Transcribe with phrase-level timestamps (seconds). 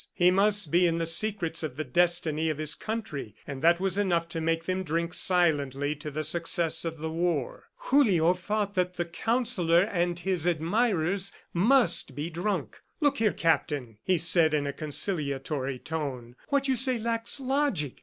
[0.15, 3.99] He must be in the secrets of the destiny of his country, and that was
[3.99, 7.65] enough to make them drink silently to the success of the war.
[7.75, 12.81] Julio thought that the Counsellor and his admirers must be drunk.
[12.99, 17.97] "Look here, Captain," he said in a conciliatory tone, "what you say lacks logic.